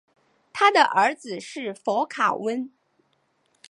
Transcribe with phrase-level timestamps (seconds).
[0.51, 2.71] 他的儿子是佛卡温。